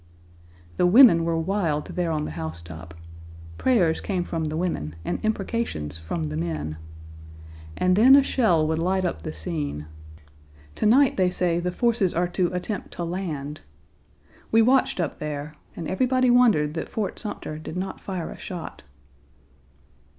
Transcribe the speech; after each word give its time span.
The 0.77 0.87
women 0.87 1.25
were 1.25 1.37
wild 1.37 1.85
there 1.89 2.09
on 2.09 2.25
the 2.25 2.31
housetop. 2.31 2.95
Prayers 3.59 4.01
came 4.01 4.23
from 4.23 4.45
the 4.45 4.57
women 4.57 4.95
and 5.05 5.19
imprecations 5.21 5.99
from 5.99 6.23
the 6.23 6.35
men. 6.35 6.77
And 7.77 7.95
then 7.95 8.15
a 8.15 8.23
shell 8.23 8.65
would 8.67 8.79
light 8.79 9.05
up 9.05 9.21
the 9.21 9.31
scene. 9.31 9.85
To 10.73 10.87
night 10.87 11.17
they 11.17 11.29
say 11.29 11.59
the 11.59 11.71
forces 11.71 12.15
are 12.15 12.27
to 12.29 12.51
attempt 12.51 12.89
to 12.93 13.03
land. 13.03 13.61
We 14.51 14.63
watched 14.63 14.99
up 14.99 15.19
there, 15.19 15.53
and 15.75 15.87
everybody 15.87 16.31
wondered 16.31 16.73
that 16.73 16.89
Fort 16.89 17.19
Sumter 17.19 17.59
did 17.59 17.77
not 17.77 18.01
fire 18.01 18.31
a 18.31 18.37
shot. 18.39 18.81